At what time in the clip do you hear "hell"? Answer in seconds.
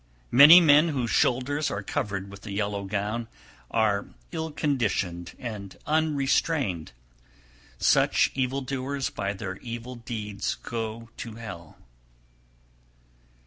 11.35-11.77